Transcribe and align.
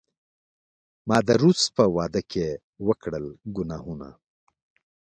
ما 1.07 1.17
د 1.27 1.29
روس 1.41 1.61
په 1.75 1.83
واډکې 1.95 2.47
وکړل 2.87 3.25
ګناهونه 3.55 4.09